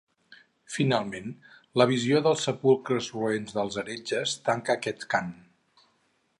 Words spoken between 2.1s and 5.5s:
dels sepulcres roents dels heretges, tanca aquest cant.